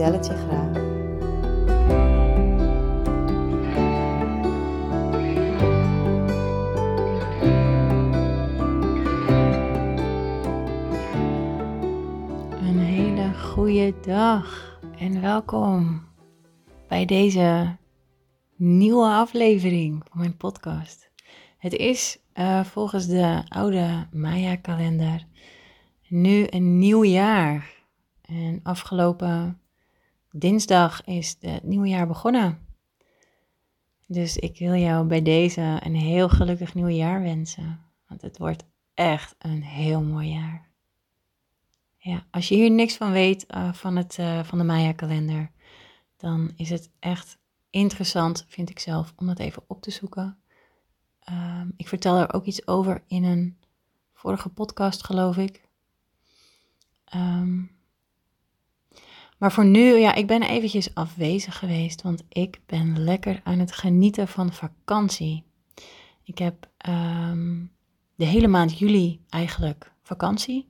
[0.00, 0.76] vertel het je graag.
[12.60, 16.08] Een hele goede dag en welkom
[16.88, 17.76] bij deze
[18.56, 21.10] nieuwe aflevering van mijn podcast.
[21.58, 25.26] Het is uh, volgens de oude Maya-kalender
[26.08, 27.78] nu een nieuw jaar.
[28.22, 29.59] En afgelopen
[30.30, 32.66] dinsdag is het nieuwe jaar begonnen.
[34.06, 37.80] Dus ik wil jou bij deze een heel gelukkig nieuw jaar wensen.
[38.06, 38.64] Want het wordt
[38.94, 40.68] echt een heel mooi jaar.
[41.96, 45.50] Ja, als je hier niks van weet uh, van, het, uh, van de Maya-kalender,
[46.16, 47.38] dan is het echt
[47.70, 50.38] interessant, vind ik zelf, om dat even op te zoeken.
[51.30, 53.58] Um, ik vertel er ook iets over in een
[54.12, 55.68] vorige podcast, geloof ik.
[57.14, 57.70] Um,
[59.40, 63.72] maar voor nu, ja, ik ben eventjes afwezig geweest, want ik ben lekker aan het
[63.72, 65.44] genieten van vakantie.
[66.22, 67.72] Ik heb um,
[68.14, 70.68] de hele maand juli eigenlijk vakantie.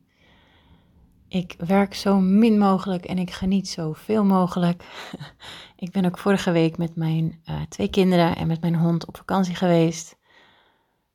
[1.29, 4.85] Ik werk zo min mogelijk en ik geniet zoveel mogelijk.
[5.77, 9.17] ik ben ook vorige week met mijn uh, twee kinderen en met mijn hond op
[9.17, 10.19] vakantie geweest.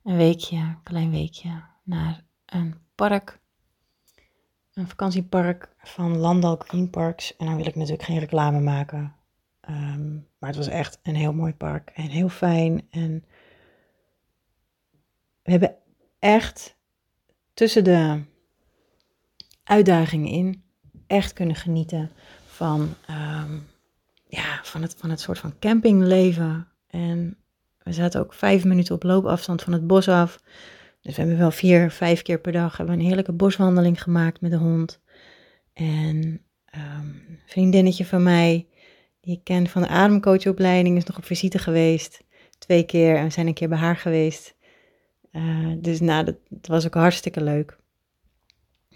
[0.02, 3.40] Een weekje, een klein weekje, naar een park.
[4.76, 7.36] Een vakantiepark van Landal Green Parks.
[7.36, 9.14] En daar wil ik natuurlijk geen reclame maken.
[9.68, 12.86] Um, maar het was echt een heel mooi park en heel fijn.
[12.90, 13.24] En
[15.42, 15.74] we hebben
[16.18, 16.76] echt
[17.54, 18.22] tussen de
[19.64, 20.62] uitdagingen in
[21.06, 22.10] echt kunnen genieten
[22.46, 23.66] van, um,
[24.28, 26.68] ja, van, het, van het soort van campingleven.
[26.86, 27.36] En
[27.82, 30.40] we zaten ook vijf minuten op loopafstand van het bos af.
[31.06, 34.50] Dus we hebben wel vier, vijf keer per dag hebben een heerlijke boswandeling gemaakt met
[34.50, 35.00] de hond.
[35.72, 36.16] En
[36.74, 38.66] um, een vriendinnetje van mij,
[39.20, 42.24] die ik ken van de ademcoachopleiding, is nog op visite geweest.
[42.58, 44.54] Twee keer en we zijn een keer bij haar geweest.
[45.32, 47.78] Uh, dus nou, dat, was ook hartstikke leuk.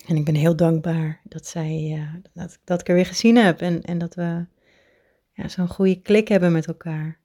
[0.06, 3.60] En ik ben heel dankbaar dat, zij, uh, dat, dat ik er weer gezien heb
[3.60, 4.47] en, en dat we
[5.32, 7.19] ja, zo'n goede klik hebben met elkaar.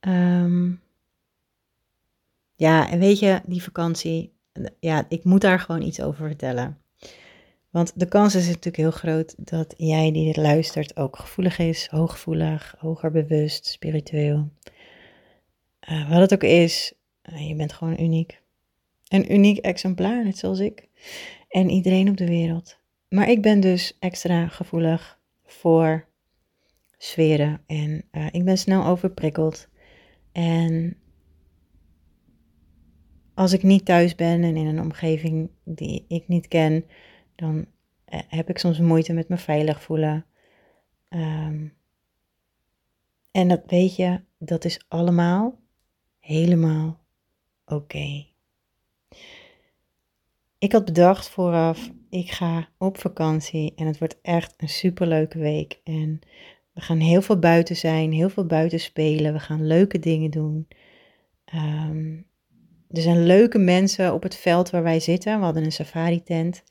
[0.00, 0.82] Um,
[2.56, 4.32] ja, en weet je, die vakantie,
[4.80, 6.78] ja, ik moet daar gewoon iets over vertellen.
[7.70, 11.86] Want de kans is natuurlijk heel groot dat jij die dit luistert ook gevoelig is,
[11.86, 14.48] hooggevoelig, hoger bewust, spiritueel.
[15.90, 16.94] Uh, wat het ook is,
[17.32, 18.42] uh, je bent gewoon uniek.
[19.08, 20.88] Een uniek exemplaar, net zoals ik.
[21.48, 22.78] En iedereen op de wereld.
[23.08, 26.06] Maar ik ben dus extra gevoelig voor
[26.98, 27.60] sferen.
[27.66, 29.68] En uh, ik ben snel overprikkeld.
[30.32, 30.96] En
[33.34, 36.84] als ik niet thuis ben en in een omgeving die ik niet ken,
[37.34, 37.66] dan
[38.08, 40.26] uh, heb ik soms moeite met me veilig voelen.
[41.08, 41.72] Um,
[43.30, 45.58] en dat weet je, dat is allemaal
[46.20, 47.00] helemaal
[47.66, 48.26] oké.
[50.58, 55.80] Ik had bedacht vooraf, ik ga op vakantie en het wordt echt een superleuke week.
[55.84, 56.20] En
[56.72, 59.32] we gaan heel veel buiten zijn, heel veel buiten spelen.
[59.32, 60.68] We gaan leuke dingen doen.
[61.54, 62.26] Um,
[62.94, 65.38] er zijn leuke mensen op het veld waar wij zitten.
[65.38, 66.62] We hadden een safari tent.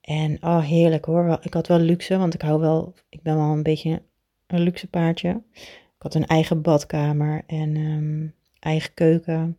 [0.00, 1.38] En oh, heerlijk hoor.
[1.42, 4.02] Ik had wel luxe, want ik hou wel, ik ben wel een beetje
[4.46, 5.42] een luxe paardje.
[5.54, 9.58] Ik had een eigen badkamer en um, eigen keuken.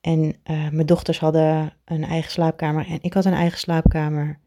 [0.00, 4.38] En uh, mijn dochters hadden een eigen slaapkamer en ik had een eigen slaapkamer.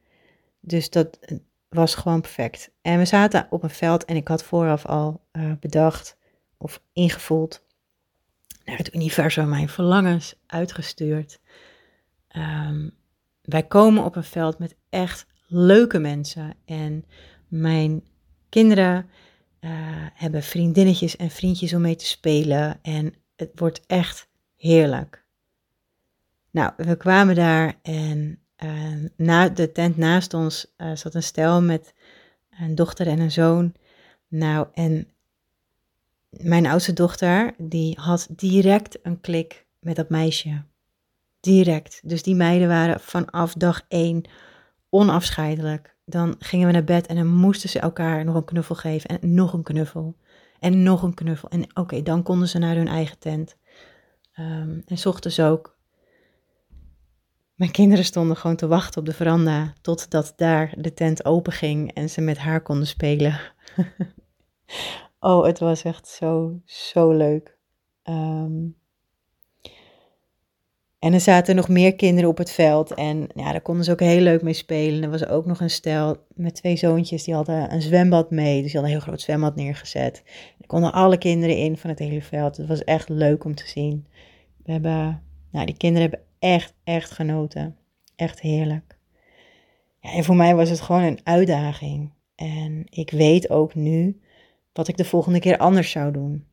[0.59, 1.19] Dus dat
[1.69, 2.71] was gewoon perfect.
[2.81, 6.17] En we zaten op een veld en ik had vooraf al uh, bedacht
[6.57, 7.65] of ingevoeld
[8.77, 11.39] het universum mijn verlangens uitgestuurd.
[12.35, 12.91] Um,
[13.41, 17.05] wij komen op een veld met echt leuke mensen en
[17.47, 18.03] mijn
[18.49, 19.09] kinderen
[19.61, 19.71] uh,
[20.13, 24.27] hebben vriendinnetjes en vriendjes om mee te spelen en het wordt echt
[24.57, 25.25] heerlijk.
[26.51, 31.61] Nou, we kwamen daar en uh, na de tent naast ons uh, zat een stel
[31.61, 31.93] met
[32.59, 33.73] een dochter en een zoon.
[34.27, 35.07] Nou, en
[36.31, 40.63] mijn oudste dochter, die had direct een klik met dat meisje.
[41.39, 41.99] Direct.
[42.03, 44.23] Dus die meiden waren vanaf dag één
[44.89, 45.95] onafscheidelijk.
[46.05, 49.33] dan gingen we naar bed en dan moesten ze elkaar nog een knuffel geven en
[49.33, 50.15] nog een knuffel
[50.59, 51.49] en nog een knuffel.
[51.49, 53.57] En oké, dan konden ze naar hun eigen tent.
[54.39, 55.77] Um, en s ochtends ook.
[57.55, 61.93] Mijn kinderen stonden gewoon te wachten op de veranda totdat daar de tent open ging
[61.93, 63.39] en ze met haar konden spelen.
[65.21, 67.57] oh, het was echt zo, zo leuk.
[68.03, 68.75] Um,
[71.01, 72.93] en er zaten nog meer kinderen op het veld.
[72.93, 75.03] En ja, daar konden ze ook heel leuk mee spelen.
[75.03, 78.61] Er was ook nog een stel met twee zoontjes, die hadden een zwembad mee.
[78.61, 80.23] Dus die hadden een heel groot zwembad neergezet.
[80.59, 82.57] Er konden alle kinderen in van het hele veld.
[82.57, 84.07] Het was echt leuk om te zien.
[84.63, 87.77] We hebben, nou, die kinderen hebben echt, echt genoten.
[88.15, 88.97] Echt heerlijk.
[89.99, 92.11] Ja, en voor mij was het gewoon een uitdaging.
[92.35, 94.21] En ik weet ook nu
[94.73, 96.45] wat ik de volgende keer anders zou doen.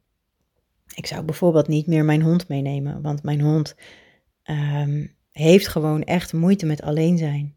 [0.95, 3.75] Ik zou bijvoorbeeld niet meer mijn hond meenemen, want mijn hond
[4.49, 7.55] Ehm, heeft gewoon echt moeite met alleen zijn.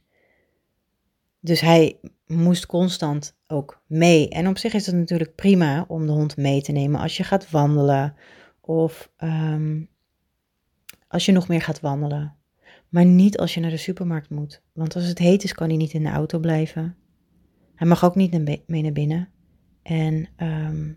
[1.39, 4.29] Dus hij moest constant ook mee.
[4.29, 7.23] En op zich is het natuurlijk prima om de hond mee te nemen als je
[7.23, 8.15] gaat wandelen
[8.61, 9.81] of ehm,
[11.07, 12.35] als je nog meer gaat wandelen.
[12.89, 14.61] Maar niet als je naar de supermarkt moet.
[14.73, 16.95] Want als het heet is, kan hij niet in de auto blijven.
[17.75, 19.29] Hij mag ook niet mee naar binnen.
[19.81, 20.87] En ehm,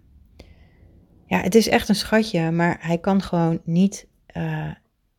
[1.26, 4.72] ja, het is echt een schatje, maar hij kan gewoon niet uh,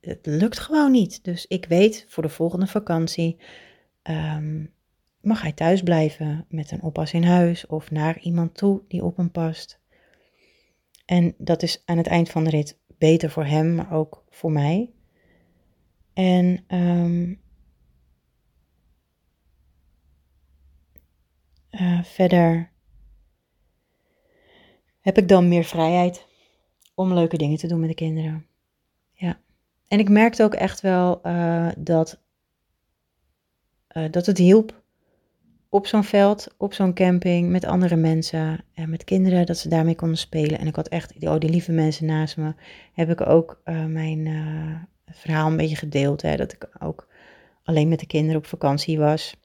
[0.06, 1.24] het lukt gewoon niet.
[1.24, 3.38] Dus ik weet voor de volgende vakantie
[4.04, 4.74] um,
[5.22, 9.18] mag hij thuis blijven met een oppas in huis of naar iemand toe die op
[9.18, 9.80] hem past.
[11.06, 14.52] En dat is aan het eind van de rit beter voor hem, maar ook voor
[14.52, 14.90] mij.
[16.14, 17.42] En um,
[21.72, 22.72] uh, verder
[25.06, 26.25] heb ik dan meer vrijheid
[26.94, 28.46] om leuke dingen te doen met de kinderen.
[29.13, 29.40] Ja.
[29.88, 32.19] En ik merkte ook echt wel uh, dat,
[33.98, 34.84] uh, dat het hielp
[35.69, 39.96] op zo'n veld, op zo'n camping, met andere mensen en met kinderen, dat ze daarmee
[39.96, 40.60] konden spelen.
[40.60, 42.54] En ik had echt, oh, die lieve mensen naast me,
[42.94, 44.28] heb ik ook uh, mijn
[45.06, 46.22] verhaal een beetje gedeeld.
[46.22, 47.07] Hè, dat ik ook
[47.63, 49.36] alleen met de kinderen op vakantie was.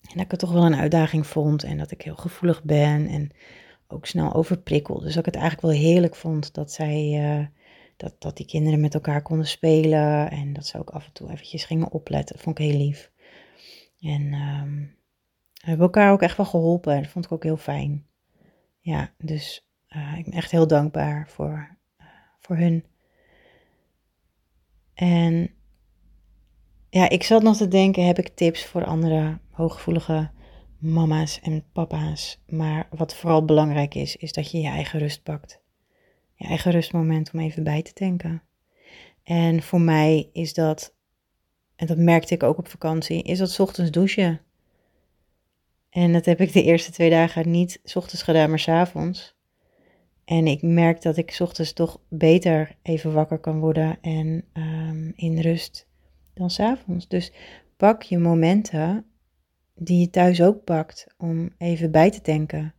[0.00, 3.06] En dat ik het toch wel een uitdaging vond en dat ik heel gevoelig ben
[3.06, 3.30] en
[3.88, 5.00] ook snel overprikkel.
[5.00, 7.50] Dus dat ik het eigenlijk wel heerlijk vond dat zij
[7.96, 11.30] dat, dat die kinderen met elkaar konden spelen en dat ze ook af en toe
[11.30, 12.38] eventjes gingen opletten.
[12.38, 13.10] Vond ik heel lief.
[14.00, 14.96] En um,
[15.60, 17.02] hebben elkaar ook echt wel geholpen.
[17.02, 18.06] Dat vond ik ook heel fijn.
[18.80, 22.06] Ja, dus uh, ik ben echt heel dankbaar voor, uh,
[22.38, 22.84] voor hun.
[24.94, 25.50] En
[26.90, 30.30] ja, ik zat nog te denken, heb ik tips voor andere hooggevoelige
[30.78, 32.38] mama's en papa's?
[32.46, 35.64] Maar wat vooral belangrijk is, is dat je je eigen rust pakt
[36.36, 38.42] je eigen rustmoment om even bij te denken.
[39.22, 40.94] En voor mij is dat,
[41.76, 44.40] en dat merkte ik ook op vakantie, is dat ochtends douchen.
[45.90, 49.34] En dat heb ik de eerste twee dagen niet ochtends gedaan, maar s avonds.
[50.24, 55.40] En ik merk dat ik ochtends toch beter even wakker kan worden en um, in
[55.40, 55.86] rust
[56.34, 57.08] dan s avonds.
[57.08, 57.32] Dus
[57.76, 59.04] pak je momenten
[59.78, 62.74] die je thuis ook pakt om even bij te denken.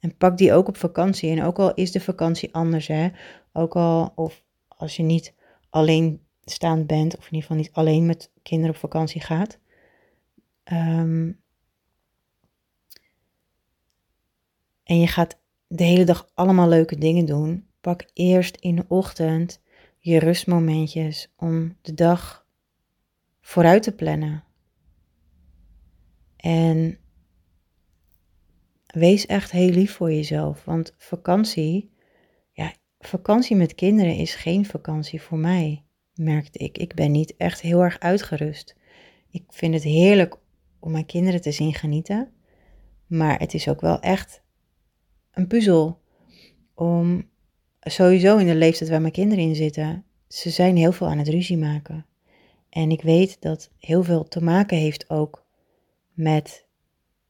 [0.00, 1.30] En pak die ook op vakantie.
[1.30, 3.08] En ook al is de vakantie anders, hè.
[3.52, 5.34] Ook al, of als je niet
[5.70, 9.58] alleen staand bent, of in ieder geval niet alleen met kinderen op vakantie gaat.
[10.72, 11.40] Um,
[14.84, 17.66] en je gaat de hele dag allemaal leuke dingen doen.
[17.80, 19.60] Pak eerst in de ochtend
[19.98, 22.46] je rustmomentjes om de dag
[23.40, 24.44] vooruit te plannen.
[26.38, 26.98] En
[28.86, 30.64] wees echt heel lief voor jezelf.
[30.64, 31.90] Want vakantie,
[32.52, 36.78] ja, vakantie met kinderen is geen vakantie voor mij, merkte ik.
[36.78, 38.76] Ik ben niet echt heel erg uitgerust.
[39.30, 40.36] Ik vind het heerlijk
[40.78, 42.32] om mijn kinderen te zien genieten.
[43.06, 44.42] Maar het is ook wel echt
[45.30, 46.00] een puzzel
[46.74, 47.28] om
[47.80, 51.28] sowieso in de leeftijd waar mijn kinderen in zitten, ze zijn heel veel aan het
[51.28, 52.06] ruzie maken.
[52.70, 55.46] En ik weet dat heel veel te maken heeft ook
[56.18, 56.66] met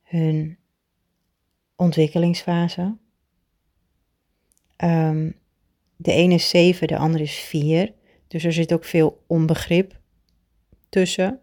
[0.03, 0.59] hun
[1.77, 2.97] ontwikkelingsfase.
[4.77, 5.35] Um,
[5.97, 7.95] de ene is 7, de andere is 4.
[8.29, 10.01] Dus er zit ook veel onbegrip
[10.89, 11.41] tussen.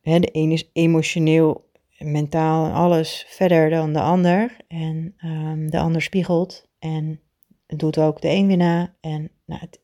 [0.00, 4.56] De ene is emotioneel, mentaal en alles verder dan de ander.
[4.68, 7.20] En um, de ander spiegelt en
[7.66, 8.94] doet ook de een weer na.
[9.00, 9.80] En nou, het,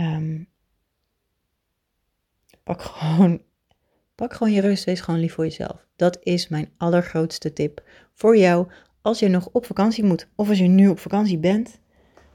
[0.00, 0.48] um,
[2.62, 3.48] pak gewoon
[4.20, 5.86] Pak gewoon je rust, wees gewoon lief voor jezelf.
[5.96, 7.82] Dat is mijn allergrootste tip
[8.14, 8.66] voor jou
[9.02, 11.80] als je nog op vakantie moet of als je nu op vakantie bent.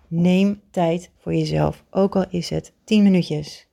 [0.08, 3.68] Neem tijd voor jezelf, ook al is het 10 minuutjes.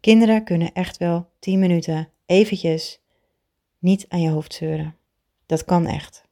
[0.00, 3.00] Kinderen kunnen echt wel 10 minuten eventjes
[3.78, 4.96] niet aan je hoofd zeuren.
[5.46, 6.24] Dat kan echt.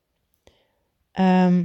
[1.12, 1.64] Ehm,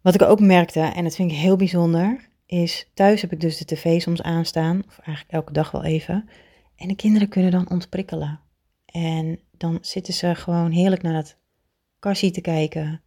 [0.00, 3.58] wat ik ook merkte, en dat vind ik heel bijzonder, is thuis heb ik dus
[3.58, 6.28] de tv soms aanstaan, of eigenlijk elke dag wel even.
[6.76, 8.40] En de kinderen kunnen dan ontprikkelen.
[8.86, 11.36] En dan zitten ze gewoon heerlijk naar dat
[11.98, 13.02] kassie te kijken.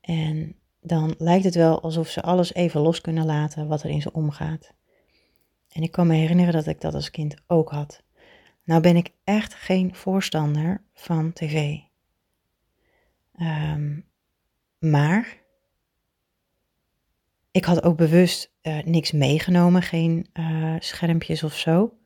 [0.00, 4.02] En dan lijkt het wel alsof ze alles even los kunnen laten wat er in
[4.02, 4.72] ze omgaat.
[5.68, 8.02] En ik kan me herinneren dat ik dat als kind ook had.
[8.64, 11.78] Nou ben ik echt geen voorstander van tv.
[13.32, 14.00] Ehm,
[14.78, 15.44] maar
[17.56, 21.98] ik had ook bewust uh, niks meegenomen, geen uh, schermpjes of zo.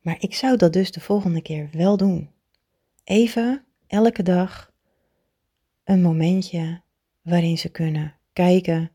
[0.00, 2.30] Maar ik zou dat dus de volgende keer wel doen.
[3.04, 4.72] Even, elke dag,
[5.84, 6.80] een momentje
[7.22, 8.90] waarin ze kunnen kijken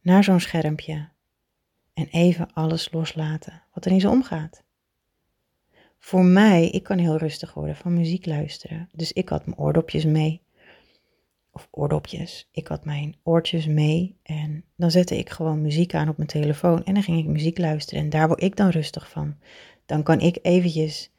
[0.00, 1.08] naar zo'n schermpje
[1.92, 4.62] en even alles loslaten wat er in ze omgaat.
[5.98, 8.88] Voor mij, ik kan heel rustig worden van muziek luisteren.
[8.92, 10.43] Dus ik had mijn oordopjes mee.
[11.54, 12.48] Of oordopjes.
[12.52, 14.16] Ik had mijn oortjes mee.
[14.22, 16.84] En dan zette ik gewoon muziek aan op mijn telefoon.
[16.84, 18.02] En dan ging ik muziek luisteren.
[18.02, 19.34] En daar word ik dan rustig van.
[19.86, 21.10] Dan kan ik eventjes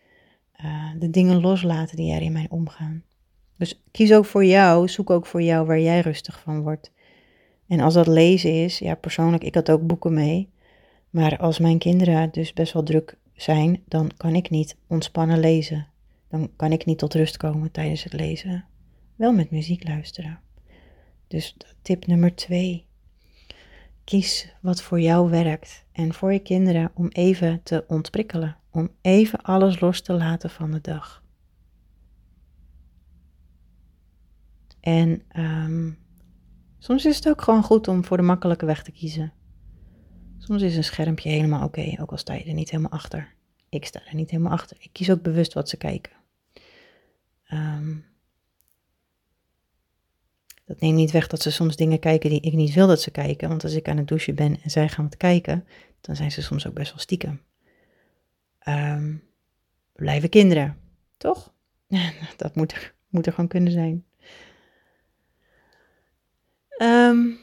[0.66, 3.04] uh, de dingen loslaten die er in mij omgaan.
[3.58, 4.88] Dus kies ook voor jou.
[4.88, 6.92] Zoek ook voor jou waar jij rustig van wordt.
[7.68, 10.50] En als dat lezen is, ja persoonlijk, ik had ook boeken mee.
[11.10, 15.88] Maar als mijn kinderen dus best wel druk zijn, dan kan ik niet ontspannen lezen.
[16.30, 18.66] Dan kan ik niet tot rust komen tijdens het lezen.
[19.16, 20.40] Wel met muziek luisteren.
[21.28, 22.86] Dus tip nummer twee.
[24.04, 28.58] Kies wat voor jou werkt en voor je kinderen om even te ontprikkelen.
[28.72, 31.24] Om even alles los te laten van de dag.
[34.80, 35.98] En um,
[36.78, 39.34] soms is het ook gewoon goed om voor de makkelijke weg te kiezen.
[40.38, 43.34] Soms is een schermpje helemaal oké, ook al sta je er niet helemaal achter.
[43.70, 44.78] Ik sta er niet helemaal achter.
[44.80, 46.12] Ik kies ook bewust wat ze kijken.
[47.52, 48.06] Um,
[50.66, 53.12] dat neemt niet weg dat ze soms dingen kijken die ik niet wil dat ze
[53.12, 53.50] kijken.
[53.50, 55.68] Want als ik aan het douchen ben en zij gaan wat kijken,
[56.02, 57.42] dan zijn ze soms ook best wel stiekem.
[58.68, 59.24] Um,
[59.94, 60.78] blijven kinderen,
[61.18, 61.54] toch?
[62.38, 64.06] dat moet er, moet er gewoon kunnen zijn.
[66.82, 67.38] Um,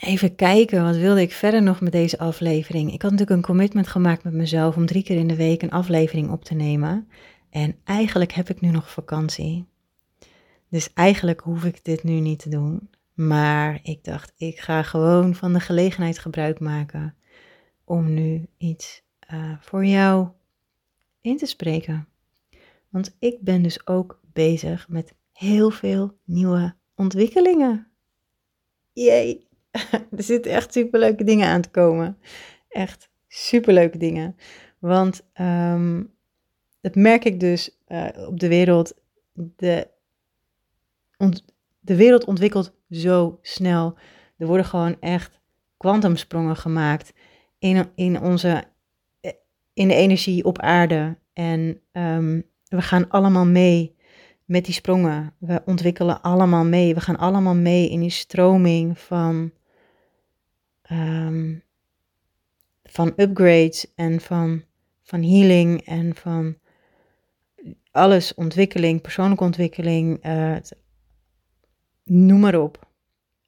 [0.00, 2.92] Even kijken, wat wilde ik verder nog met deze aflevering?
[2.92, 5.70] Ik had natuurlijk een commitment gemaakt met mezelf om drie keer in de week een
[5.70, 7.08] aflevering op te nemen.
[7.50, 9.68] En eigenlijk heb ik nu nog vakantie.
[10.68, 12.90] Dus eigenlijk hoef ik dit nu niet te doen.
[13.14, 17.14] Maar ik dacht, ik ga gewoon van de gelegenheid gebruik maken
[17.84, 19.02] om nu iets
[19.32, 20.28] uh, voor jou
[21.20, 22.08] in te spreken.
[22.88, 27.90] Want ik ben dus ook bezig met heel veel nieuwe ontwikkelingen.
[28.92, 29.48] Jee!
[30.16, 32.18] er zitten echt superleuke dingen aan te komen.
[32.68, 34.36] Echt superleuke dingen.
[34.78, 36.14] Want um,
[36.80, 38.94] dat merk ik dus uh, op de wereld.
[39.32, 39.88] De,
[41.80, 43.98] de wereld ontwikkelt zo snel.
[44.36, 45.40] Er worden gewoon echt
[45.76, 47.12] kwantumsprongen gemaakt
[47.58, 48.64] in, in, onze,
[49.72, 51.16] in de energie op aarde.
[51.32, 53.96] En um, we gaan allemaal mee
[54.44, 55.34] met die sprongen.
[55.38, 56.94] We ontwikkelen allemaal mee.
[56.94, 59.52] We gaan allemaal mee in die stroming van
[60.92, 61.62] um,
[62.90, 64.62] van upgrades en van,
[65.02, 66.56] van healing en van
[67.90, 70.56] alles, ontwikkeling, persoonlijke ontwikkeling, uh,
[72.04, 72.88] noem maar op.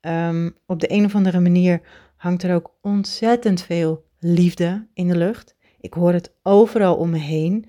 [0.01, 1.81] Um, op de een of andere manier
[2.17, 5.57] hangt er ook ontzettend veel liefde in de lucht.
[5.81, 7.67] Ik hoor het overal om me heen.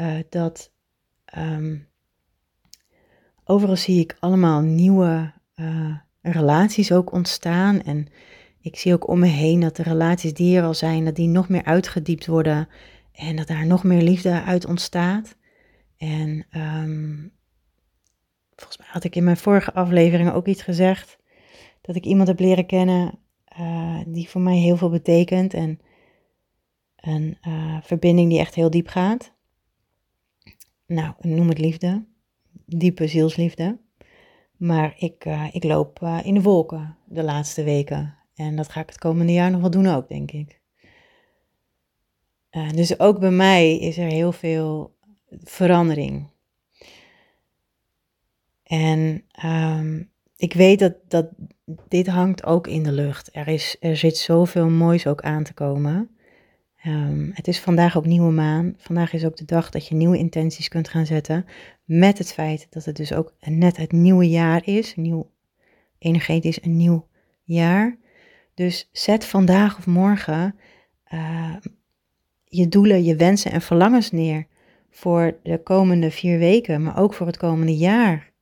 [0.00, 0.70] Uh, dat
[1.38, 1.88] um,
[3.44, 7.82] overal zie ik allemaal nieuwe uh, relaties ook ontstaan.
[7.82, 8.06] En
[8.60, 11.28] ik zie ook om me heen dat de relaties die er al zijn, dat die
[11.28, 12.68] nog meer uitgediept worden
[13.12, 15.36] en dat daar nog meer liefde uit ontstaat.
[16.04, 17.32] En um,
[18.54, 21.18] volgens mij had ik in mijn vorige afleveringen ook iets gezegd,
[21.80, 23.18] dat ik iemand heb leren kennen
[23.58, 25.80] uh, die voor mij heel veel betekent en
[26.96, 29.32] een uh, verbinding die echt heel diep gaat.
[30.86, 32.04] Nou, noem het liefde,
[32.66, 33.78] diepe zielsliefde.
[34.56, 38.16] Maar ik, uh, ik loop in de wolken de laatste weken.
[38.34, 40.60] En dat ga ik het komende jaar nog wel doen ook, denk ik.
[42.74, 44.93] Dus ook bij mij is er heel veel
[45.42, 46.30] verandering.
[48.62, 51.26] En um, ik weet dat, dat
[51.88, 53.28] dit hangt ook in de lucht.
[53.32, 56.10] Er, is, er zit zoveel moois ook aan te komen.
[56.86, 58.74] Um, het is vandaag ook nieuwe maan.
[58.76, 61.46] Vandaag is ook de dag dat je nieuwe intenties kunt gaan zetten.
[61.84, 64.96] Met het feit dat het dus ook net het nieuwe jaar is.
[64.96, 65.30] Nieuw,
[65.98, 67.08] energetisch een nieuw
[67.42, 67.98] jaar.
[68.54, 70.54] Dus zet vandaag of morgen
[71.12, 71.56] uh,
[72.44, 74.46] je doelen, je wensen en verlangens neer
[74.94, 78.32] voor de komende vier weken, maar ook voor het komende jaar.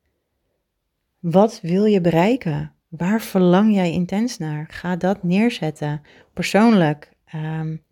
[1.19, 2.73] Wat wil je bereiken?
[2.89, 4.67] Waar verlang jij intens naar?
[4.71, 6.03] Ga dat neerzetten.
[6.33, 7.83] Persoonlijk, um,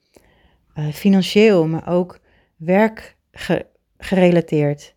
[0.74, 2.18] uh, financieel, maar ook
[2.56, 4.94] werkgerelateerd.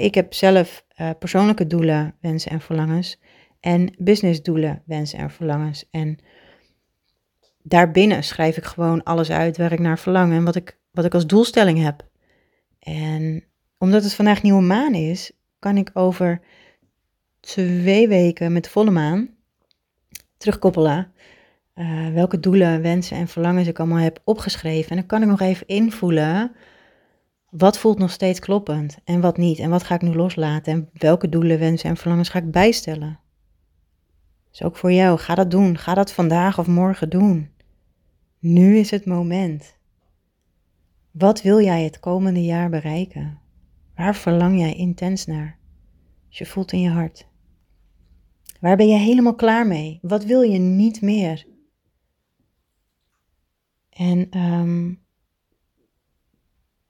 [0.00, 3.20] ik heb zelf uh, persoonlijke doelen, wensen en verlangens.
[3.60, 5.88] En businessdoelen, wensen en verlangens.
[5.90, 6.18] En
[7.62, 11.14] daarbinnen schrijf ik gewoon alles uit waar ik naar verlang en wat ik, wat ik
[11.14, 12.04] als doelstelling heb.
[12.86, 13.44] En
[13.78, 16.40] omdat het vandaag nieuwe maan is, kan ik over
[17.40, 19.28] twee weken met volle maan
[20.36, 21.12] terugkoppelen.
[21.74, 24.90] Uh, welke doelen, wensen en verlangens ik allemaal heb opgeschreven.
[24.90, 26.52] En dan kan ik nog even invoelen.
[27.50, 29.58] Wat voelt nog steeds kloppend en wat niet?
[29.58, 30.72] En wat ga ik nu loslaten?
[30.72, 33.18] En welke doelen, wensen en verlangens ga ik bijstellen?
[34.50, 35.78] Dus ook voor jou, ga dat doen.
[35.78, 37.50] Ga dat vandaag of morgen doen.
[38.38, 39.75] Nu is het moment.
[41.18, 43.40] Wat wil jij het komende jaar bereiken?
[43.94, 45.58] Waar verlang jij intens naar?
[46.28, 47.28] Als je voelt in je hart.
[48.60, 49.98] Waar ben je helemaal klaar mee?
[50.02, 51.46] Wat wil je niet meer?
[53.90, 55.02] En um,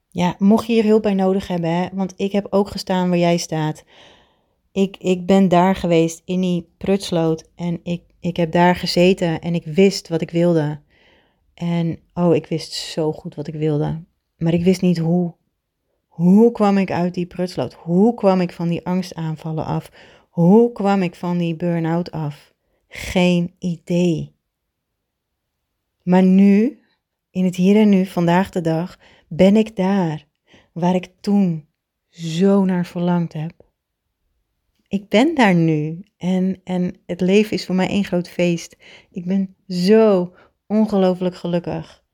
[0.08, 3.18] ja, mocht je hier hulp bij nodig hebben, hè, want ik heb ook gestaan waar
[3.18, 3.84] jij staat.
[4.72, 9.54] Ik, ik ben daar geweest in die prutsloot en ik, ik heb daar gezeten en
[9.54, 10.80] ik wist wat ik wilde.
[11.54, 14.04] En oh, ik wist zo goed wat ik wilde.
[14.36, 15.34] Maar ik wist niet hoe.
[16.06, 17.74] Hoe kwam ik uit die prutsloot?
[17.74, 19.90] Hoe kwam ik van die angstaanvallen af?
[20.28, 22.54] Hoe kwam ik van die burn-out af?
[22.88, 24.34] Geen idee.
[26.02, 26.80] Maar nu,
[27.30, 30.26] in het hier en nu, vandaag de dag, ben ik daar
[30.72, 31.66] waar ik toen
[32.08, 33.52] zo naar verlangd heb.
[34.88, 38.76] Ik ben daar nu en, en het leven is voor mij één groot feest.
[39.10, 40.34] Ik ben zo
[40.66, 42.04] ongelooflijk gelukkig.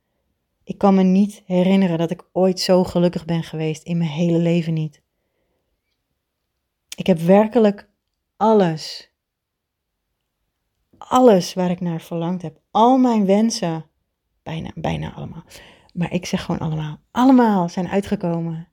[0.65, 4.39] Ik kan me niet herinneren dat ik ooit zo gelukkig ben geweest in mijn hele
[4.39, 5.03] leven niet.
[6.97, 7.89] Ik heb werkelijk
[8.37, 9.13] alles,
[10.99, 13.87] alles waar ik naar verlangd heb, al mijn wensen,
[14.43, 15.45] bijna, bijna allemaal,
[15.93, 18.69] maar ik zeg gewoon allemaal, allemaal zijn uitgekomen.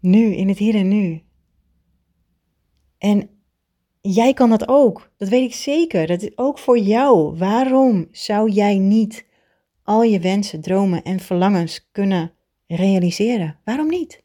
[0.00, 1.22] Nu, in het hier en nu.
[2.98, 3.30] En
[4.00, 5.10] jij kan dat ook.
[5.16, 6.06] Dat weet ik zeker.
[6.06, 7.36] Dat is ook voor jou.
[7.36, 9.27] Waarom zou jij niet
[9.88, 12.32] al je wensen, dromen en verlangens kunnen
[12.66, 13.58] realiseren?
[13.64, 14.22] Waarom niet?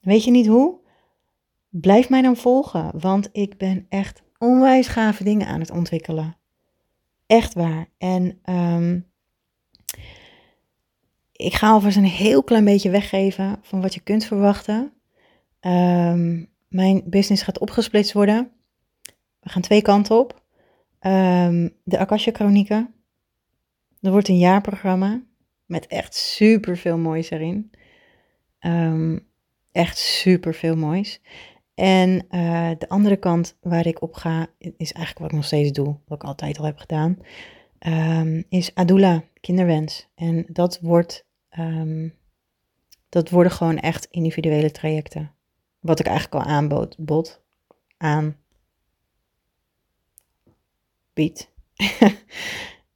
[0.00, 0.80] Weet je niet hoe?
[1.68, 6.36] Blijf mij dan volgen, want ik ben echt onwijs gave dingen aan het ontwikkelen.
[7.26, 7.88] Echt waar.
[7.98, 9.10] En um,
[11.32, 14.92] ik ga alvast een heel klein beetje weggeven van wat je kunt verwachten.
[15.60, 18.50] Um, mijn business gaat opgesplitst worden.
[19.40, 20.42] We gaan twee kanten op.
[21.00, 22.94] Um, de Akasha Chronieken.
[24.02, 25.22] Er wordt een jaarprogramma
[25.66, 27.70] met echt super veel moois erin.
[28.60, 29.26] Um,
[29.72, 31.20] echt super veel moois.
[31.74, 35.72] En uh, de andere kant waar ik op ga, is eigenlijk wat ik nog steeds
[35.72, 37.18] doe, wat ik altijd al heb gedaan,
[37.86, 40.08] um, is Adula, kinderwens.
[40.14, 41.26] En dat, wordt,
[41.58, 42.14] um,
[43.08, 45.32] dat worden gewoon echt individuele trajecten.
[45.80, 47.42] Wat ik eigenlijk al aanbood, bot,
[47.96, 48.36] aan,
[51.12, 51.50] bied.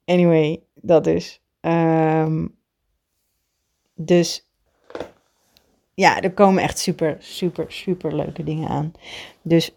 [0.04, 1.40] anyway, dat is.
[1.60, 2.54] Um,
[3.94, 4.48] dus
[5.94, 8.92] ja, er komen echt super, super, super leuke dingen aan.
[9.42, 9.74] Dus.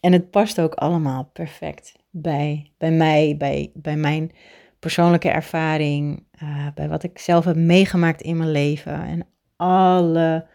[0.00, 4.32] En het past ook allemaal perfect bij, bij mij, bij, bij mijn
[4.78, 10.46] persoonlijke ervaring, uh, bij wat ik zelf heb meegemaakt in mijn leven en alle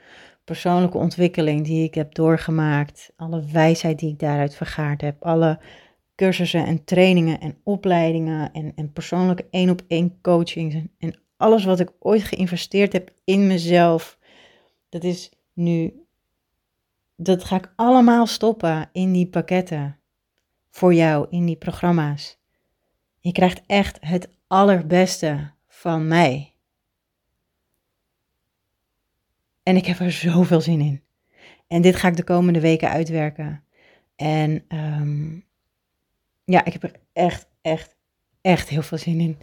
[0.44, 5.60] persoonlijke ontwikkeling die ik heb doorgemaakt, alle wijsheid die ik daaruit vergaard heb, alle
[6.22, 11.80] cursussen en trainingen en opleidingen en, en persoonlijke één op één coachings en, alles wat
[11.80, 14.18] ik ooit geïnvesteerd heb in mezelf,
[14.90, 16.06] dat is nu,
[17.16, 20.00] dat ga ik allemaal stoppen in die pakketten
[20.70, 22.38] voor jou, in die programma's.
[23.20, 26.54] Je krijgt echt het allerbeste van mij.
[29.64, 31.02] En ik heb er zoveel zin in.
[31.68, 33.64] En dit ga ik de komende weken uitwerken.
[34.16, 35.50] En um,
[36.52, 37.96] ja, ik heb er echt, echt,
[38.42, 39.38] echt heel veel zin in.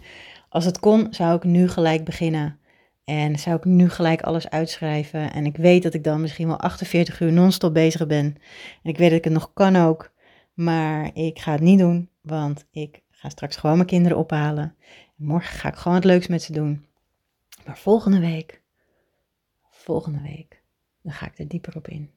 [0.48, 2.58] Als het kon, zou ik nu gelijk beginnen.
[3.04, 5.32] En zou ik nu gelijk alles uitschrijven.
[5.32, 8.36] En ik weet dat ik dan misschien wel 48 uur non-stop bezig ben.
[8.82, 10.12] En ik weet dat ik het nog kan ook.
[10.54, 14.74] Maar ik ga het niet doen, want ik ga straks gewoon mijn kinderen ophalen.
[15.18, 16.86] En morgen ga ik gewoon het leukst met ze doen.
[17.66, 18.62] Maar volgende week,
[19.70, 20.62] volgende week,
[21.02, 22.10] dan ga ik er dieper op in.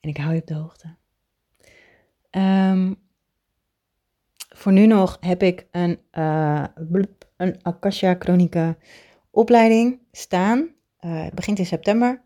[0.00, 0.96] En ik hou je op de hoogte.
[2.30, 2.98] Um,
[4.56, 6.64] voor nu nog heb ik een, uh,
[7.36, 8.76] een Akasha Chronica
[9.30, 10.58] opleiding staan.
[11.00, 12.22] Uh, het begint in september.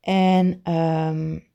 [0.00, 1.46] En um,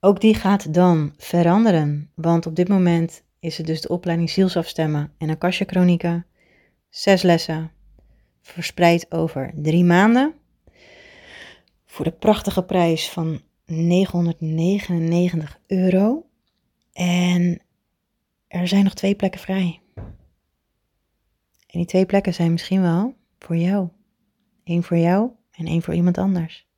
[0.00, 2.10] ook die gaat dan veranderen.
[2.14, 6.24] Want op dit moment is het dus de opleiding zielsafstemmen en Akasha Chronica.
[6.88, 7.70] Zes lessen,
[8.42, 10.34] verspreid over drie maanden.
[11.86, 16.26] Voor de prachtige prijs van 999 euro.
[16.94, 17.60] En
[18.48, 19.80] er zijn nog twee plekken vrij.
[21.66, 23.88] En die twee plekken zijn misschien wel voor jou.
[24.64, 26.68] Eén voor jou en één voor iemand anders.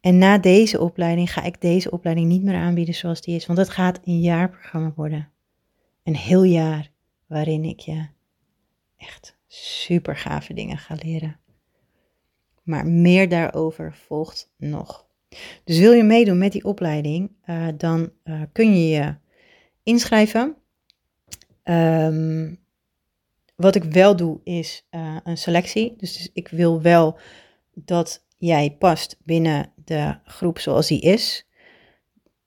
[0.00, 3.58] En na deze opleiding ga ik deze opleiding niet meer aanbieden zoals die is, want
[3.58, 5.30] het gaat een jaarprogramma worden.
[6.02, 6.90] Een heel jaar
[7.26, 8.06] waarin ik je
[8.96, 11.40] echt super gave dingen ga leren.
[12.62, 15.06] Maar meer daarover volgt nog.
[15.64, 19.14] Dus wil je meedoen met die opleiding, uh, dan uh, kun je je
[19.82, 20.56] inschrijven.
[21.64, 22.60] Um,
[23.56, 25.94] wat ik wel doe is uh, een selectie.
[25.96, 27.18] Dus, dus ik wil wel
[27.74, 31.46] dat jij past binnen de groep zoals die is.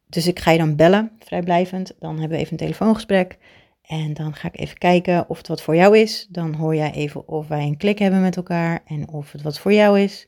[0.08, 1.96] Dus ik ga je dan bellen, vrijblijvend.
[2.00, 3.38] Dan hebben we even een telefoongesprek.
[3.82, 6.28] En dan ga ik even kijken of het wat voor jou is.
[6.30, 9.60] Dan hoor jij even of wij een klik hebben met elkaar en of het wat
[9.60, 10.28] voor jou is.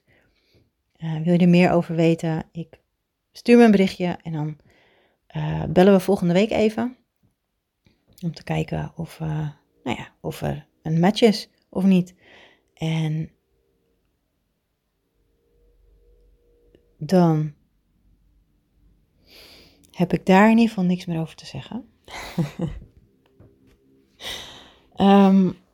[0.98, 2.44] Uh, wil je er meer over weten?
[2.52, 2.80] Ik
[3.32, 4.58] stuur me een berichtje en dan
[5.36, 6.98] uh, bellen we volgende week even.
[8.24, 9.50] Om te kijken of, uh,
[9.84, 12.16] nou ja, of er een match is of niet.
[12.74, 13.32] En
[16.98, 17.54] dan
[19.92, 21.90] heb ik daar in ieder geval niks meer over te zeggen.
[24.98, 25.58] um,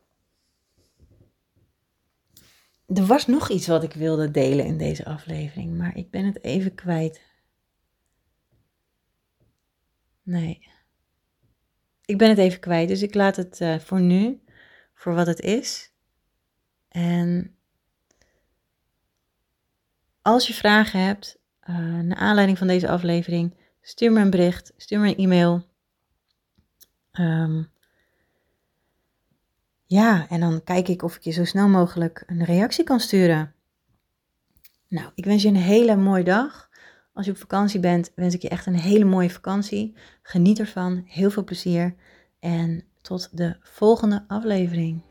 [2.93, 6.43] er was nog iets wat ik wilde delen in deze aflevering, maar ik ben het
[6.43, 7.21] even kwijt.
[10.23, 10.67] Nee.
[12.06, 14.43] Ik ben het even kwijt, dus ik laat het uh, voor nu
[14.93, 15.91] voor wat het is.
[16.88, 17.56] En
[20.21, 24.99] als je vragen hebt, uh, naar aanleiding van deze aflevering, stuur me een bericht, stuur
[24.99, 25.65] me een e-mail.
[27.12, 27.72] Um,
[29.93, 33.53] ja, en dan kijk ik of ik je zo snel mogelijk een reactie kan sturen.
[34.88, 36.69] Nou, ik wens je een hele mooie dag.
[37.13, 39.95] Als je op vakantie bent, wens ik je echt een hele mooie vakantie.
[40.21, 41.95] Geniet ervan, heel veel plezier
[42.39, 45.01] en tot de volgende aflevering.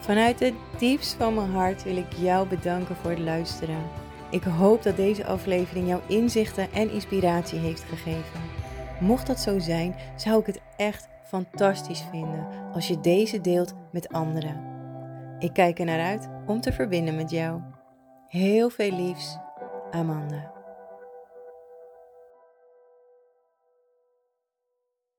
[0.00, 3.82] Vanuit het diepst van mijn hart wil ik jou bedanken voor het luisteren.
[4.30, 8.40] Ik hoop dat deze aflevering jouw inzichten en inspiratie heeft gegeven.
[9.00, 14.08] Mocht dat zo zijn, zou ik het echt fantastisch vinden als je deze deelt met
[14.08, 14.72] anderen.
[15.38, 17.60] Ik kijk er naar uit om te verbinden met jou.
[18.28, 19.38] Heel veel liefs,
[19.90, 20.53] Amanda.